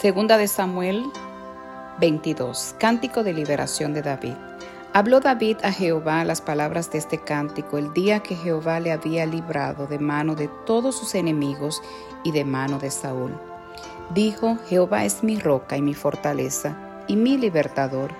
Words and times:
Segunda 0.00 0.38
de 0.38 0.48
Samuel 0.48 1.04
22. 2.00 2.74
Cántico 2.78 3.22
de 3.22 3.34
liberación 3.34 3.92
de 3.92 4.00
David. 4.00 4.32
Habló 4.94 5.20
David 5.20 5.58
a 5.62 5.70
Jehová 5.70 6.24
las 6.24 6.40
palabras 6.40 6.90
de 6.90 6.98
este 6.98 7.18
cántico 7.18 7.76
el 7.76 7.92
día 7.92 8.20
que 8.20 8.34
Jehová 8.34 8.80
le 8.80 8.90
había 8.90 9.26
librado 9.26 9.86
de 9.86 9.98
mano 9.98 10.34
de 10.34 10.48
todos 10.66 10.96
sus 10.96 11.14
enemigos 11.14 11.82
y 12.24 12.32
de 12.32 12.44
mano 12.44 12.78
de 12.78 12.90
Saúl. 12.90 13.32
Dijo, 14.14 14.56
Jehová 14.68 15.04
es 15.04 15.22
mi 15.22 15.38
roca 15.38 15.76
y 15.76 15.82
mi 15.82 15.94
fortaleza 15.94 16.74
y 17.06 17.14
mi 17.14 17.36
libertador. 17.36 18.12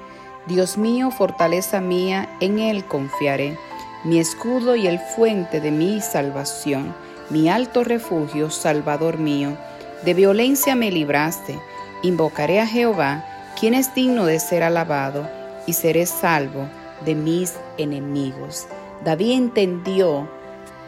Dios 0.46 0.76
mío, 0.76 1.10
fortaleza 1.10 1.80
mía, 1.80 2.36
en 2.40 2.58
él 2.58 2.84
confiaré, 2.84 3.58
mi 4.04 4.18
escudo 4.18 4.76
y 4.76 4.86
el 4.86 5.00
fuente 5.00 5.60
de 5.60 5.70
mi 5.70 6.00
salvación, 6.00 6.94
mi 7.30 7.48
alto 7.48 7.82
refugio, 7.82 8.50
salvador 8.50 9.18
mío. 9.18 9.56
De 10.04 10.14
violencia 10.14 10.74
me 10.74 10.90
libraste, 10.90 11.60
invocaré 12.02 12.58
a 12.58 12.66
Jehová, 12.66 13.24
quien 13.58 13.72
es 13.72 13.94
digno 13.94 14.26
de 14.26 14.40
ser 14.40 14.64
alabado, 14.64 15.28
y 15.64 15.74
seré 15.74 16.06
salvo 16.06 16.68
de 17.04 17.14
mis 17.14 17.54
enemigos. 17.78 18.66
David 19.04 19.32
entendió 19.32 20.28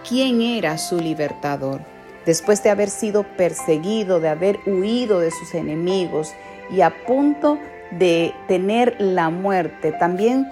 quién 0.08 0.40
era 0.40 0.78
su 0.78 0.98
libertador. 0.98 1.80
Después 2.26 2.64
de 2.64 2.70
haber 2.70 2.90
sido 2.90 3.22
perseguido, 3.36 4.18
de 4.18 4.30
haber 4.30 4.58
huido 4.66 5.20
de 5.20 5.30
sus 5.30 5.54
enemigos 5.54 6.32
y 6.70 6.80
a 6.80 7.04
punto 7.06 7.58
de 7.92 8.34
tener 8.48 8.96
la 8.98 9.30
muerte, 9.30 9.92
también 9.92 10.48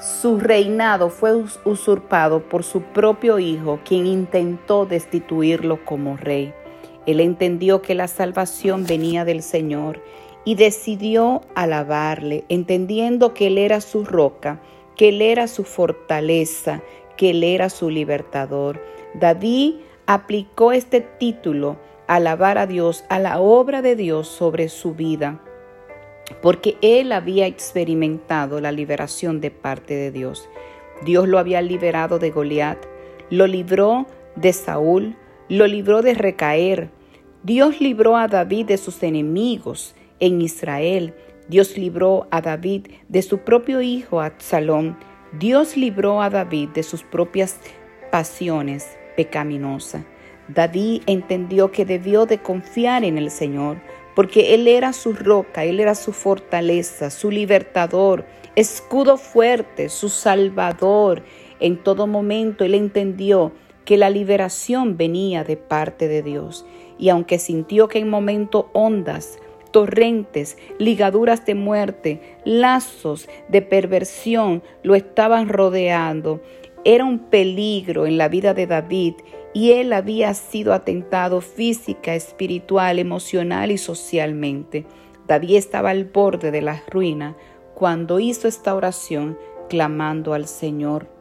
su 0.00 0.40
reinado 0.40 1.10
fue 1.10 1.34
usurpado 1.66 2.48
por 2.48 2.64
su 2.64 2.80
propio 2.80 3.38
hijo, 3.38 3.78
quien 3.84 4.06
intentó 4.06 4.86
destituirlo 4.86 5.84
como 5.84 6.16
rey. 6.16 6.54
Él 7.06 7.20
entendió 7.20 7.82
que 7.82 7.94
la 7.94 8.08
salvación 8.08 8.84
venía 8.86 9.24
del 9.24 9.42
Señor 9.42 10.02
y 10.44 10.54
decidió 10.54 11.42
alabarle, 11.54 12.44
entendiendo 12.48 13.34
que 13.34 13.48
Él 13.48 13.58
era 13.58 13.80
su 13.80 14.04
roca, 14.04 14.60
que 14.96 15.10
Él 15.10 15.22
era 15.22 15.48
su 15.48 15.64
fortaleza, 15.64 16.82
que 17.16 17.30
Él 17.30 17.44
era 17.44 17.70
su 17.70 17.90
libertador. 17.90 18.80
David 19.14 19.76
aplicó 20.06 20.72
este 20.72 21.00
título, 21.00 21.76
alabar 22.06 22.58
a 22.58 22.66
Dios, 22.66 23.04
a 23.08 23.18
la 23.18 23.40
obra 23.40 23.82
de 23.82 23.96
Dios 23.96 24.28
sobre 24.28 24.68
su 24.68 24.94
vida, 24.94 25.40
porque 26.42 26.76
Él 26.80 27.12
había 27.12 27.46
experimentado 27.46 28.60
la 28.60 28.72
liberación 28.72 29.40
de 29.40 29.50
parte 29.50 29.94
de 29.94 30.10
Dios. 30.10 30.48
Dios 31.04 31.28
lo 31.28 31.38
había 31.38 31.62
liberado 31.62 32.18
de 32.18 32.30
Goliat, 32.30 32.78
lo 33.30 33.46
libró 33.46 34.06
de 34.36 34.52
Saúl, 34.52 35.16
lo 35.50 35.66
libró 35.66 36.00
de 36.00 36.14
recaer. 36.14 36.90
Dios 37.42 37.80
libró 37.80 38.16
a 38.16 38.28
David 38.28 38.66
de 38.66 38.78
sus 38.78 39.02
enemigos 39.02 39.96
en 40.20 40.40
Israel. 40.40 41.12
Dios 41.48 41.76
libró 41.76 42.28
a 42.30 42.40
David 42.40 42.86
de 43.08 43.20
su 43.20 43.38
propio 43.38 43.82
hijo 43.82 44.20
Absalón. 44.20 44.96
Dios 45.38 45.76
libró 45.76 46.22
a 46.22 46.30
David 46.30 46.68
de 46.70 46.84
sus 46.84 47.02
propias 47.02 47.58
pasiones 48.12 48.96
pecaminosas. 49.16 50.04
David 50.46 51.02
entendió 51.06 51.72
que 51.72 51.84
debió 51.84 52.26
de 52.26 52.38
confiar 52.38 53.02
en 53.02 53.18
el 53.18 53.30
Señor, 53.30 53.78
porque 54.14 54.54
Él 54.54 54.68
era 54.68 54.92
su 54.92 55.14
roca, 55.14 55.64
Él 55.64 55.80
era 55.80 55.96
su 55.96 56.12
fortaleza, 56.12 57.10
su 57.10 57.32
libertador, 57.32 58.24
escudo 58.54 59.16
fuerte, 59.16 59.88
su 59.88 60.10
salvador. 60.10 61.24
En 61.58 61.76
todo 61.76 62.06
momento 62.06 62.64
Él 62.64 62.74
entendió 62.74 63.52
que 63.84 63.96
la 63.96 64.10
liberación 64.10 64.96
venía 64.96 65.44
de 65.44 65.56
parte 65.56 66.08
de 66.08 66.22
Dios. 66.22 66.64
Y 66.98 67.08
aunque 67.08 67.38
sintió 67.38 67.88
que 67.88 67.98
en 67.98 68.08
momentos 68.08 68.66
ondas, 68.72 69.38
torrentes, 69.70 70.58
ligaduras 70.78 71.46
de 71.46 71.54
muerte, 71.54 72.38
lazos 72.44 73.28
de 73.48 73.62
perversión 73.62 74.62
lo 74.82 74.94
estaban 74.94 75.48
rodeando, 75.48 76.40
era 76.84 77.04
un 77.04 77.18
peligro 77.18 78.06
en 78.06 78.16
la 78.16 78.28
vida 78.28 78.54
de 78.54 78.66
David 78.66 79.14
y 79.52 79.72
él 79.72 79.92
había 79.92 80.32
sido 80.34 80.72
atentado 80.72 81.40
física, 81.40 82.14
espiritual, 82.14 82.98
emocional 82.98 83.70
y 83.70 83.78
socialmente. 83.78 84.86
David 85.26 85.56
estaba 85.56 85.90
al 85.90 86.04
borde 86.04 86.50
de 86.50 86.62
la 86.62 86.82
ruina 86.88 87.36
cuando 87.74 88.20
hizo 88.20 88.48
esta 88.48 88.74
oración 88.74 89.38
clamando 89.68 90.34
al 90.34 90.46
Señor. 90.46 91.19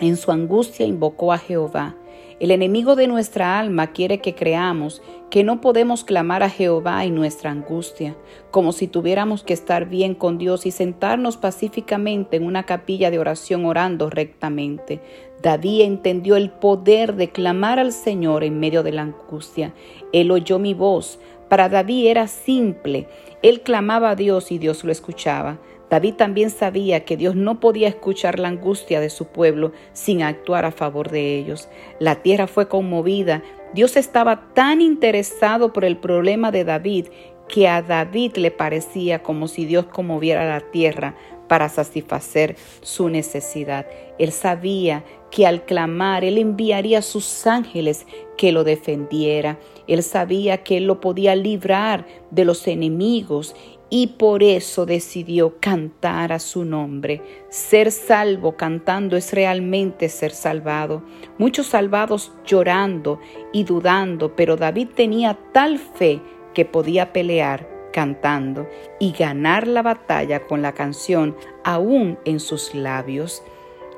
En 0.00 0.16
su 0.16 0.32
angustia 0.32 0.86
invocó 0.86 1.30
a 1.30 1.38
Jehová. 1.38 1.94
El 2.40 2.52
enemigo 2.52 2.96
de 2.96 3.06
nuestra 3.06 3.58
alma 3.58 3.88
quiere 3.88 4.22
que 4.22 4.34
creamos 4.34 5.02
que 5.28 5.44
no 5.44 5.60
podemos 5.60 6.04
clamar 6.04 6.42
a 6.42 6.48
Jehová 6.48 7.04
en 7.04 7.14
nuestra 7.14 7.50
angustia, 7.50 8.16
como 8.50 8.72
si 8.72 8.86
tuviéramos 8.86 9.42
que 9.44 9.52
estar 9.52 9.90
bien 9.90 10.14
con 10.14 10.38
Dios 10.38 10.64
y 10.64 10.70
sentarnos 10.70 11.36
pacíficamente 11.36 12.38
en 12.38 12.46
una 12.46 12.62
capilla 12.64 13.10
de 13.10 13.18
oración 13.18 13.66
orando 13.66 14.08
rectamente. 14.08 15.02
David 15.42 15.82
entendió 15.82 16.36
el 16.36 16.48
poder 16.48 17.14
de 17.14 17.28
clamar 17.28 17.78
al 17.78 17.92
Señor 17.92 18.42
en 18.42 18.58
medio 18.58 18.82
de 18.82 18.92
la 18.92 19.02
angustia. 19.02 19.74
Él 20.14 20.30
oyó 20.30 20.58
mi 20.58 20.72
voz. 20.72 21.18
Para 21.50 21.68
David 21.68 22.06
era 22.06 22.26
simple. 22.26 23.06
Él 23.42 23.60
clamaba 23.60 24.10
a 24.10 24.16
Dios 24.16 24.50
y 24.50 24.56
Dios 24.56 24.82
lo 24.82 24.92
escuchaba. 24.92 25.58
David 25.90 26.14
también 26.14 26.50
sabía 26.50 27.04
que 27.04 27.16
Dios 27.16 27.34
no 27.34 27.58
podía 27.58 27.88
escuchar 27.88 28.38
la 28.38 28.48
angustia 28.48 29.00
de 29.00 29.10
su 29.10 29.26
pueblo 29.26 29.72
sin 29.92 30.22
actuar 30.22 30.64
a 30.64 30.70
favor 30.70 31.10
de 31.10 31.36
ellos. 31.36 31.68
La 31.98 32.22
tierra 32.22 32.46
fue 32.46 32.68
conmovida. 32.68 33.42
Dios 33.74 33.96
estaba 33.96 34.52
tan 34.54 34.80
interesado 34.80 35.72
por 35.72 35.84
el 35.84 35.96
problema 35.96 36.52
de 36.52 36.64
David 36.64 37.08
que 37.48 37.66
a 37.66 37.82
David 37.82 38.36
le 38.36 38.52
parecía 38.52 39.24
como 39.24 39.48
si 39.48 39.64
Dios 39.64 39.86
conmoviera 39.86 40.48
la 40.48 40.60
tierra 40.70 41.16
para 41.48 41.68
satisfacer 41.68 42.54
su 42.80 43.08
necesidad. 43.08 43.84
Él 44.20 44.30
sabía 44.30 45.04
que 45.32 45.48
al 45.48 45.64
clamar 45.64 46.24
Él 46.24 46.38
enviaría 46.38 46.98
a 46.98 47.02
sus 47.02 47.48
ángeles 47.48 48.06
que 48.36 48.52
lo 48.52 48.62
defendiera. 48.62 49.58
Él 49.88 50.04
sabía 50.04 50.62
que 50.62 50.76
Él 50.76 50.84
lo 50.84 51.00
podía 51.00 51.34
librar 51.34 52.06
de 52.30 52.44
los 52.44 52.68
enemigos 52.68 53.56
y 53.90 54.06
por 54.06 54.44
eso 54.44 54.86
decidió 54.86 55.58
cantar 55.58 56.32
a 56.32 56.38
su 56.38 56.64
nombre. 56.64 57.20
Ser 57.48 57.90
salvo 57.90 58.56
cantando 58.56 59.16
es 59.16 59.32
realmente 59.32 60.08
ser 60.08 60.30
salvado. 60.30 61.02
Muchos 61.38 61.66
salvados 61.66 62.32
llorando 62.46 63.18
y 63.52 63.64
dudando, 63.64 64.36
pero 64.36 64.56
David 64.56 64.90
tenía 64.94 65.36
tal 65.52 65.78
fe 65.78 66.20
que 66.54 66.64
podía 66.64 67.12
pelear 67.12 67.68
cantando 67.92 68.68
y 69.00 69.10
ganar 69.10 69.66
la 69.66 69.82
batalla 69.82 70.46
con 70.46 70.62
la 70.62 70.72
canción 70.72 71.36
aún 71.64 72.16
en 72.24 72.38
sus 72.38 72.74
labios. 72.74 73.42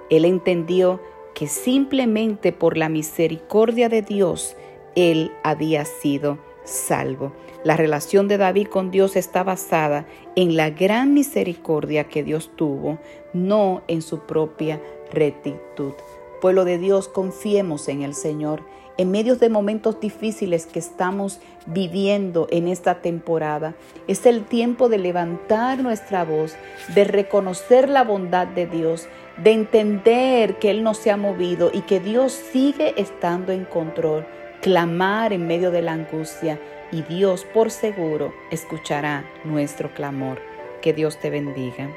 Él 0.08 0.24
entendió 0.24 1.00
que 1.34 1.46
simplemente 1.46 2.52
por 2.52 2.78
la 2.78 2.88
misericordia 2.88 3.90
de 3.90 4.00
Dios 4.00 4.56
él 4.94 5.32
había 5.42 5.84
sido 5.84 6.38
salvo. 6.64 7.32
La 7.64 7.76
relación 7.76 8.28
de 8.28 8.38
David 8.38 8.68
con 8.68 8.90
Dios 8.90 9.16
está 9.16 9.44
basada 9.44 10.06
en 10.34 10.56
la 10.56 10.70
gran 10.70 11.14
misericordia 11.14 12.04
que 12.04 12.22
Dios 12.22 12.50
tuvo, 12.56 12.98
no 13.32 13.82
en 13.88 14.02
su 14.02 14.20
propia 14.20 14.80
rectitud. 15.12 15.92
Pueblo 16.40 16.64
de 16.64 16.78
Dios, 16.78 17.08
confiemos 17.08 17.88
en 17.88 18.02
el 18.02 18.14
Señor. 18.14 18.62
En 18.98 19.10
medio 19.10 19.36
de 19.36 19.48
momentos 19.48 20.00
difíciles 20.00 20.66
que 20.66 20.78
estamos 20.78 21.38
viviendo 21.66 22.46
en 22.50 22.68
esta 22.68 23.00
temporada, 23.00 23.74
es 24.06 24.26
el 24.26 24.44
tiempo 24.44 24.88
de 24.88 24.98
levantar 24.98 25.82
nuestra 25.82 26.24
voz, 26.24 26.56
de 26.94 27.04
reconocer 27.04 27.88
la 27.88 28.04
bondad 28.04 28.48
de 28.48 28.66
Dios, 28.66 29.06
de 29.42 29.52
entender 29.52 30.58
que 30.58 30.70
Él 30.70 30.82
no 30.82 30.94
se 30.94 31.10
ha 31.10 31.16
movido 31.16 31.70
y 31.72 31.82
que 31.82 32.00
Dios 32.00 32.32
sigue 32.32 33.00
estando 33.00 33.52
en 33.52 33.64
control 33.64 34.26
clamar 34.62 35.32
en 35.32 35.48
medio 35.48 35.72
de 35.72 35.82
la 35.82 35.92
angustia 35.92 36.58
y 36.92 37.02
Dios 37.02 37.44
por 37.44 37.72
seguro 37.72 38.32
escuchará 38.52 39.24
nuestro 39.44 39.92
clamor. 39.92 40.40
Que 40.80 40.92
Dios 40.92 41.18
te 41.18 41.30
bendiga. 41.30 41.90